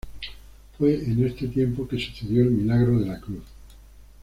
[0.79, 3.43] Fue en este tiempo que sucedió el Milagro de la Cruz.